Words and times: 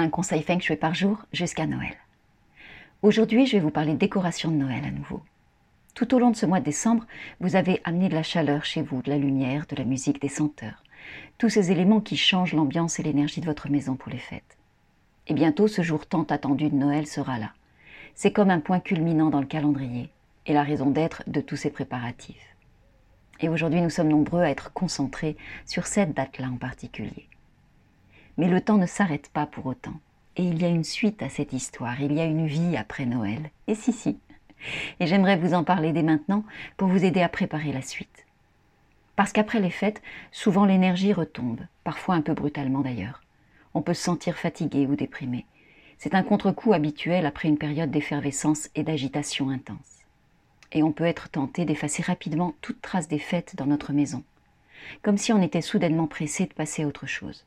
Un 0.00 0.10
conseil 0.10 0.42
Feng 0.42 0.60
Shui 0.60 0.76
par 0.76 0.94
jour 0.94 1.24
jusqu'à 1.32 1.66
Noël. 1.66 1.96
Aujourd'hui, 3.02 3.46
je 3.46 3.56
vais 3.56 3.58
vous 3.58 3.72
parler 3.72 3.94
décoration 3.94 4.48
de 4.48 4.54
Noël 4.54 4.84
à 4.84 4.92
nouveau. 4.92 5.22
Tout 5.92 6.14
au 6.14 6.20
long 6.20 6.30
de 6.30 6.36
ce 6.36 6.46
mois 6.46 6.60
de 6.60 6.64
décembre, 6.64 7.04
vous 7.40 7.56
avez 7.56 7.80
amené 7.82 8.08
de 8.08 8.14
la 8.14 8.22
chaleur 8.22 8.64
chez 8.64 8.80
vous, 8.80 9.02
de 9.02 9.10
la 9.10 9.18
lumière, 9.18 9.66
de 9.68 9.74
la 9.74 9.82
musique, 9.82 10.22
des 10.22 10.28
senteurs. 10.28 10.84
Tous 11.36 11.48
ces 11.48 11.72
éléments 11.72 12.00
qui 12.00 12.16
changent 12.16 12.52
l'ambiance 12.52 13.00
et 13.00 13.02
l'énergie 13.02 13.40
de 13.40 13.46
votre 13.46 13.70
maison 13.70 13.96
pour 13.96 14.12
les 14.12 14.18
fêtes. 14.18 14.56
Et 15.26 15.34
bientôt, 15.34 15.66
ce 15.66 15.82
jour 15.82 16.06
tant 16.06 16.22
attendu 16.22 16.70
de 16.70 16.76
Noël 16.76 17.08
sera 17.08 17.36
là. 17.40 17.50
C'est 18.14 18.32
comme 18.32 18.50
un 18.50 18.60
point 18.60 18.78
culminant 18.78 19.30
dans 19.30 19.40
le 19.40 19.46
calendrier 19.46 20.10
et 20.46 20.52
la 20.52 20.62
raison 20.62 20.90
d'être 20.90 21.24
de 21.26 21.40
tous 21.40 21.56
ces 21.56 21.70
préparatifs. 21.70 22.54
Et 23.40 23.48
aujourd'hui, 23.48 23.80
nous 23.80 23.90
sommes 23.90 24.10
nombreux 24.10 24.42
à 24.42 24.50
être 24.50 24.72
concentrés 24.72 25.36
sur 25.66 25.88
cette 25.88 26.14
date-là 26.14 26.46
en 26.46 26.56
particulier. 26.56 27.28
Mais 28.38 28.48
le 28.48 28.60
temps 28.60 28.78
ne 28.78 28.86
s'arrête 28.86 29.28
pas 29.28 29.46
pour 29.46 29.66
autant. 29.66 30.00
Et 30.36 30.42
il 30.42 30.62
y 30.62 30.64
a 30.64 30.68
une 30.68 30.84
suite 30.84 31.22
à 31.22 31.28
cette 31.28 31.52
histoire, 31.52 32.00
il 32.00 32.12
y 32.12 32.20
a 32.20 32.24
une 32.24 32.46
vie 32.46 32.76
après 32.76 33.04
Noël. 33.04 33.50
Et 33.66 33.74
si, 33.74 33.92
si. 33.92 34.18
Et 35.00 35.06
j'aimerais 35.06 35.36
vous 35.36 35.52
en 35.52 35.64
parler 35.64 35.92
dès 35.92 36.02
maintenant 36.02 36.44
pour 36.76 36.88
vous 36.88 37.04
aider 37.04 37.20
à 37.20 37.28
préparer 37.28 37.72
la 37.72 37.82
suite. 37.82 38.26
Parce 39.16 39.32
qu'après 39.32 39.60
les 39.60 39.70
fêtes, 39.70 40.00
souvent 40.32 40.64
l'énergie 40.64 41.12
retombe, 41.12 41.60
parfois 41.84 42.14
un 42.14 42.22
peu 42.22 42.34
brutalement 42.34 42.80
d'ailleurs. 42.80 43.22
On 43.74 43.82
peut 43.82 43.94
se 43.94 44.02
sentir 44.02 44.38
fatigué 44.38 44.86
ou 44.86 44.96
déprimé. 44.96 45.44
C'est 45.98 46.14
un 46.14 46.22
contre-coup 46.22 46.72
habituel 46.72 47.26
après 47.26 47.48
une 47.48 47.58
période 47.58 47.90
d'effervescence 47.90 48.70
et 48.74 48.84
d'agitation 48.84 49.50
intense 49.50 49.98
et 50.72 50.82
on 50.82 50.92
peut 50.92 51.04
être 51.04 51.28
tenté 51.28 51.64
d'effacer 51.64 52.02
rapidement 52.02 52.54
toute 52.60 52.82
trace 52.82 53.08
des 53.08 53.18
fêtes 53.18 53.56
dans 53.56 53.66
notre 53.66 53.92
maison, 53.92 54.22
comme 55.02 55.18
si 55.18 55.32
on 55.32 55.42
était 55.42 55.62
soudainement 55.62 56.06
pressé 56.06 56.46
de 56.46 56.52
passer 56.52 56.82
à 56.82 56.86
autre 56.86 57.06
chose. 57.06 57.44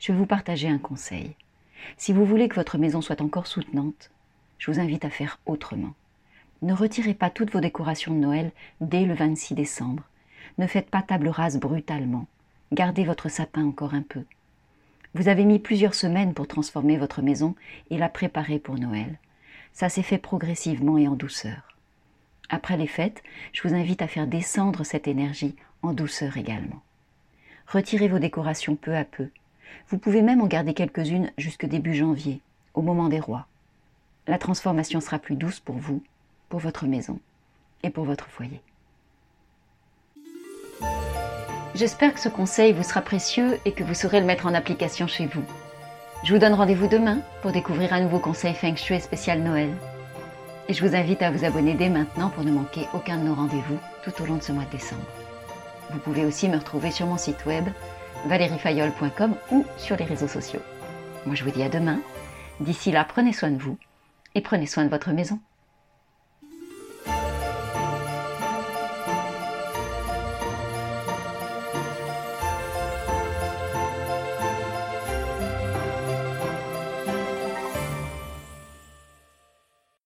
Je 0.00 0.12
vais 0.12 0.18
vous 0.18 0.26
partager 0.26 0.68
un 0.68 0.78
conseil. 0.78 1.34
Si 1.96 2.12
vous 2.12 2.24
voulez 2.24 2.48
que 2.48 2.54
votre 2.54 2.78
maison 2.78 3.00
soit 3.00 3.20
encore 3.20 3.46
soutenante, 3.46 4.10
je 4.58 4.70
vous 4.70 4.80
invite 4.80 5.04
à 5.04 5.10
faire 5.10 5.38
autrement. 5.46 5.94
Ne 6.62 6.72
retirez 6.72 7.14
pas 7.14 7.30
toutes 7.30 7.52
vos 7.52 7.60
décorations 7.60 8.14
de 8.14 8.20
Noël 8.20 8.52
dès 8.80 9.04
le 9.04 9.14
26 9.14 9.54
décembre. 9.54 10.04
Ne 10.58 10.66
faites 10.66 10.88
pas 10.88 11.02
table 11.02 11.28
rase 11.28 11.58
brutalement. 11.58 12.26
Gardez 12.72 13.04
votre 13.04 13.28
sapin 13.28 13.64
encore 13.64 13.94
un 13.94 14.02
peu. 14.02 14.24
Vous 15.14 15.28
avez 15.28 15.44
mis 15.44 15.58
plusieurs 15.58 15.94
semaines 15.94 16.34
pour 16.34 16.48
transformer 16.48 16.96
votre 16.96 17.22
maison 17.22 17.54
et 17.90 17.98
la 17.98 18.08
préparer 18.08 18.58
pour 18.58 18.78
Noël. 18.78 19.18
Ça 19.72 19.88
s'est 19.88 20.02
fait 20.02 20.18
progressivement 20.18 20.98
et 20.98 21.06
en 21.06 21.14
douceur. 21.14 21.76
Après 22.48 22.76
les 22.76 22.86
fêtes, 22.86 23.22
je 23.52 23.66
vous 23.66 23.74
invite 23.74 24.02
à 24.02 24.08
faire 24.08 24.26
descendre 24.26 24.84
cette 24.84 25.08
énergie 25.08 25.56
en 25.82 25.92
douceur 25.92 26.36
également. 26.36 26.82
Retirez 27.66 28.08
vos 28.08 28.18
décorations 28.18 28.76
peu 28.76 28.96
à 28.96 29.04
peu. 29.04 29.28
Vous 29.88 29.98
pouvez 29.98 30.22
même 30.22 30.40
en 30.40 30.46
garder 30.46 30.74
quelques-unes 30.74 31.30
jusque 31.38 31.66
début 31.66 31.94
janvier, 31.94 32.40
au 32.74 32.82
moment 32.82 33.08
des 33.08 33.20
rois. 33.20 33.46
La 34.26 34.38
transformation 34.38 35.00
sera 35.00 35.18
plus 35.18 35.36
douce 35.36 35.60
pour 35.60 35.76
vous, 35.76 36.02
pour 36.48 36.60
votre 36.60 36.86
maison 36.86 37.18
et 37.82 37.90
pour 37.90 38.04
votre 38.04 38.28
foyer. 38.28 38.60
J'espère 41.74 42.14
que 42.14 42.20
ce 42.20 42.28
conseil 42.28 42.72
vous 42.72 42.84
sera 42.84 43.02
précieux 43.02 43.58
et 43.64 43.72
que 43.72 43.82
vous 43.82 43.94
saurez 43.94 44.20
le 44.20 44.26
mettre 44.26 44.46
en 44.46 44.54
application 44.54 45.06
chez 45.06 45.26
vous. 45.26 45.42
Je 46.24 46.32
vous 46.32 46.38
donne 46.38 46.54
rendez-vous 46.54 46.86
demain 46.86 47.18
pour 47.42 47.52
découvrir 47.52 47.92
un 47.92 48.00
nouveau 48.00 48.20
conseil 48.20 48.54
Feng 48.54 48.76
Shui 48.76 49.00
spécial 49.00 49.42
Noël. 49.42 49.70
Et 50.68 50.72
je 50.72 50.86
vous 50.86 50.94
invite 50.94 51.20
à 51.20 51.30
vous 51.30 51.44
abonner 51.44 51.74
dès 51.74 51.90
maintenant 51.90 52.30
pour 52.30 52.44
ne 52.44 52.52
manquer 52.52 52.86
aucun 52.94 53.18
de 53.18 53.24
nos 53.24 53.34
rendez-vous 53.34 53.78
tout 54.04 54.22
au 54.22 54.26
long 54.26 54.36
de 54.36 54.42
ce 54.42 54.52
mois 54.52 54.64
de 54.64 54.70
décembre. 54.70 55.02
Vous 55.90 55.98
pouvez 55.98 56.24
aussi 56.24 56.48
me 56.48 56.56
retrouver 56.56 56.90
sur 56.90 57.06
mon 57.06 57.18
site 57.18 57.44
web 57.44 57.64
valeriefayol.com 58.26 59.34
ou 59.50 59.64
sur 59.76 59.96
les 59.96 60.04
réseaux 60.04 60.28
sociaux. 60.28 60.60
Moi 61.26 61.34
je 61.34 61.44
vous 61.44 61.50
dis 61.50 61.62
à 61.62 61.68
demain. 61.68 62.00
D'ici 62.60 62.92
là, 62.92 63.04
prenez 63.04 63.32
soin 63.32 63.50
de 63.50 63.60
vous 63.60 63.78
et 64.34 64.40
prenez 64.40 64.66
soin 64.66 64.84
de 64.84 64.90
votre 64.90 65.10
maison. 65.10 65.38